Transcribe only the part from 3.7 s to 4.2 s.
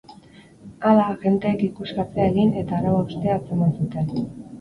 zuten.